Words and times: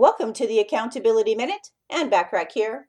Welcome 0.00 0.32
to 0.32 0.46
the 0.46 0.60
Accountability 0.60 1.34
Minute 1.34 1.68
Anne 1.90 2.08
Bachrach 2.08 2.52
here. 2.54 2.88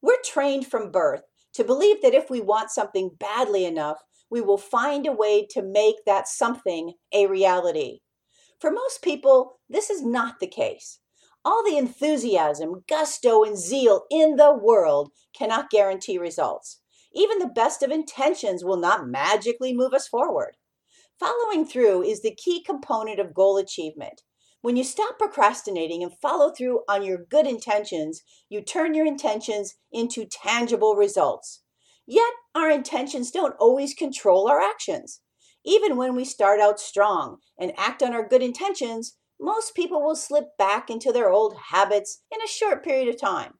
We're 0.00 0.16
trained 0.24 0.66
from 0.66 0.90
birth 0.90 1.20
to 1.52 1.62
believe 1.62 2.00
that 2.00 2.14
if 2.14 2.30
we 2.30 2.40
want 2.40 2.70
something 2.70 3.10
badly 3.20 3.66
enough, 3.66 3.98
we 4.30 4.40
will 4.40 4.56
find 4.56 5.06
a 5.06 5.12
way 5.12 5.46
to 5.50 5.60
make 5.60 5.96
that 6.06 6.26
something 6.26 6.94
a 7.12 7.26
reality. 7.26 7.98
For 8.58 8.70
most 8.70 9.02
people, 9.02 9.60
this 9.68 9.90
is 9.90 10.02
not 10.02 10.40
the 10.40 10.46
case. 10.46 11.00
All 11.44 11.62
the 11.62 11.76
enthusiasm, 11.76 12.82
gusto, 12.88 13.44
and 13.44 13.58
zeal 13.58 14.04
in 14.10 14.36
the 14.36 14.54
world 14.54 15.10
cannot 15.36 15.68
guarantee 15.68 16.16
results. 16.16 16.80
Even 17.12 17.40
the 17.40 17.52
best 17.54 17.82
of 17.82 17.90
intentions 17.90 18.64
will 18.64 18.78
not 18.78 19.06
magically 19.06 19.74
move 19.74 19.92
us 19.92 20.08
forward. 20.08 20.56
Following 21.20 21.66
through 21.66 22.04
is 22.04 22.22
the 22.22 22.34
key 22.34 22.64
component 22.64 23.20
of 23.20 23.34
goal 23.34 23.58
achievement. 23.58 24.22
When 24.60 24.76
you 24.76 24.82
stop 24.82 25.18
procrastinating 25.18 26.02
and 26.02 26.12
follow 26.20 26.50
through 26.50 26.80
on 26.88 27.04
your 27.04 27.18
good 27.18 27.46
intentions, 27.46 28.22
you 28.48 28.60
turn 28.60 28.92
your 28.92 29.06
intentions 29.06 29.76
into 29.92 30.24
tangible 30.24 30.96
results. 30.96 31.62
Yet, 32.06 32.32
our 32.56 32.68
intentions 32.68 33.30
don't 33.30 33.54
always 33.60 33.94
control 33.94 34.48
our 34.48 34.60
actions. 34.60 35.20
Even 35.64 35.96
when 35.96 36.16
we 36.16 36.24
start 36.24 36.58
out 36.58 36.80
strong 36.80 37.36
and 37.58 37.72
act 37.76 38.02
on 38.02 38.12
our 38.12 38.26
good 38.26 38.42
intentions, 38.42 39.16
most 39.40 39.76
people 39.76 40.02
will 40.02 40.16
slip 40.16 40.56
back 40.58 40.90
into 40.90 41.12
their 41.12 41.30
old 41.30 41.54
habits 41.70 42.22
in 42.32 42.42
a 42.42 42.48
short 42.48 42.82
period 42.82 43.08
of 43.08 43.20
time. 43.20 43.54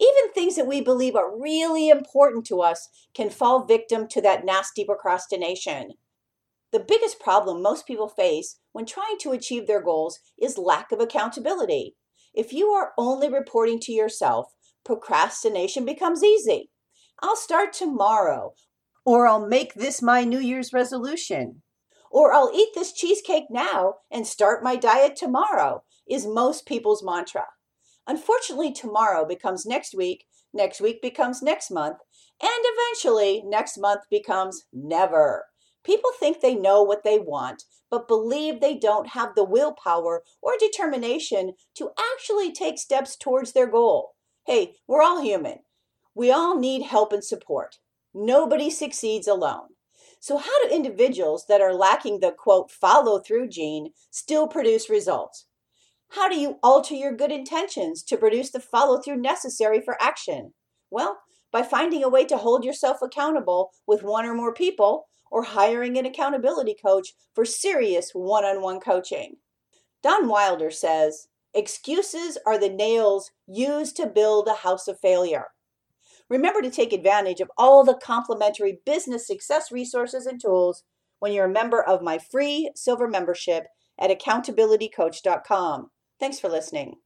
Even 0.00 0.32
things 0.32 0.56
that 0.56 0.66
we 0.66 0.80
believe 0.80 1.14
are 1.14 1.38
really 1.38 1.90
important 1.90 2.46
to 2.46 2.62
us 2.62 2.88
can 3.14 3.28
fall 3.28 3.66
victim 3.66 4.08
to 4.08 4.22
that 4.22 4.44
nasty 4.46 4.84
procrastination. 4.84 5.92
The 6.72 6.80
biggest 6.80 7.20
problem 7.20 7.62
most 7.62 7.86
people 7.86 8.08
face 8.08 8.58
when 8.72 8.86
trying 8.86 9.18
to 9.20 9.32
achieve 9.32 9.66
their 9.66 9.82
goals 9.82 10.18
is 10.40 10.56
lack 10.56 10.90
of 10.90 11.00
accountability. 11.00 11.96
If 12.32 12.50
you 12.54 12.68
are 12.68 12.92
only 12.96 13.30
reporting 13.30 13.78
to 13.80 13.92
yourself, 13.92 14.54
procrastination 14.82 15.84
becomes 15.84 16.24
easy. 16.24 16.70
I'll 17.20 17.36
start 17.36 17.74
tomorrow, 17.74 18.54
or 19.04 19.26
I'll 19.26 19.46
make 19.46 19.74
this 19.74 20.00
my 20.00 20.24
New 20.24 20.38
Year's 20.38 20.72
resolution, 20.72 21.60
or 22.10 22.32
I'll 22.32 22.50
eat 22.54 22.70
this 22.74 22.94
cheesecake 22.94 23.44
now 23.50 23.96
and 24.10 24.26
start 24.26 24.64
my 24.64 24.76
diet 24.76 25.14
tomorrow, 25.14 25.84
is 26.08 26.26
most 26.26 26.64
people's 26.64 27.04
mantra. 27.04 27.44
Unfortunately, 28.06 28.72
tomorrow 28.72 29.26
becomes 29.26 29.66
next 29.66 29.94
week, 29.94 30.24
next 30.54 30.80
week 30.80 31.02
becomes 31.02 31.42
next 31.42 31.70
month, 31.70 31.98
and 32.40 32.50
eventually 32.50 33.42
next 33.44 33.76
month 33.76 34.00
becomes 34.10 34.64
never. 34.72 35.44
People 35.84 36.10
think 36.18 36.40
they 36.40 36.54
know 36.54 36.82
what 36.82 37.02
they 37.02 37.18
want, 37.18 37.64
but 37.90 38.08
believe 38.08 38.60
they 38.60 38.76
don't 38.76 39.08
have 39.08 39.34
the 39.34 39.44
willpower 39.44 40.22
or 40.40 40.52
determination 40.58 41.54
to 41.74 41.90
actually 41.98 42.52
take 42.52 42.78
steps 42.78 43.16
towards 43.16 43.52
their 43.52 43.66
goal. 43.66 44.14
Hey, 44.46 44.76
we're 44.86 45.02
all 45.02 45.22
human. 45.22 45.60
We 46.14 46.30
all 46.30 46.58
need 46.58 46.82
help 46.82 47.12
and 47.12 47.24
support. 47.24 47.78
Nobody 48.14 48.70
succeeds 48.70 49.26
alone. 49.26 49.68
So, 50.20 50.36
how 50.36 50.62
do 50.62 50.74
individuals 50.74 51.46
that 51.48 51.60
are 51.60 51.74
lacking 51.74 52.20
the 52.20 52.30
quote 52.30 52.70
follow 52.70 53.18
through 53.18 53.48
gene 53.48 53.90
still 54.10 54.46
produce 54.46 54.88
results? 54.88 55.46
How 56.10 56.28
do 56.28 56.38
you 56.38 56.58
alter 56.62 56.94
your 56.94 57.16
good 57.16 57.32
intentions 57.32 58.02
to 58.04 58.16
produce 58.16 58.50
the 58.50 58.60
follow 58.60 59.00
through 59.00 59.16
necessary 59.16 59.80
for 59.80 60.00
action? 60.00 60.52
Well, 60.90 61.18
by 61.50 61.62
finding 61.62 62.04
a 62.04 62.08
way 62.08 62.24
to 62.26 62.36
hold 62.36 62.64
yourself 62.64 62.98
accountable 63.02 63.72
with 63.86 64.02
one 64.02 64.26
or 64.26 64.34
more 64.34 64.54
people 64.54 65.08
or 65.32 65.42
hiring 65.42 65.96
an 65.98 66.06
accountability 66.06 66.76
coach 66.80 67.14
for 67.34 67.44
serious 67.44 68.10
one 68.12 68.44
on 68.44 68.60
one 68.60 68.78
coaching. 68.78 69.36
Don 70.02 70.28
Wilder 70.28 70.70
says, 70.70 71.28
Excuses 71.54 72.38
are 72.46 72.58
the 72.58 72.68
nails 72.68 73.30
used 73.46 73.96
to 73.96 74.06
build 74.06 74.46
a 74.46 74.54
house 74.54 74.86
of 74.86 75.00
failure. 75.00 75.46
Remember 76.28 76.62
to 76.62 76.70
take 76.70 76.92
advantage 76.92 77.40
of 77.40 77.50
all 77.58 77.84
the 77.84 77.98
complimentary 78.02 78.80
business 78.86 79.26
success 79.26 79.72
resources 79.72 80.26
and 80.26 80.40
tools 80.40 80.84
when 81.18 81.32
you're 81.32 81.46
a 81.46 81.52
member 81.52 81.82
of 81.82 82.02
my 82.02 82.18
free 82.18 82.70
silver 82.74 83.08
membership 83.08 83.64
at 83.98 84.10
accountabilitycoach.com. 84.10 85.90
Thanks 86.20 86.38
for 86.40 86.48
listening. 86.48 86.96